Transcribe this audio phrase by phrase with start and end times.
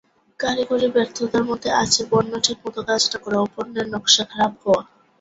[0.39, 4.81] কারিগরি ব্যর্থতার মধ্যে আছে পণ্য ঠিকমত কাজ না করা ও পণ্যের নকশা খারাপ হওয়া।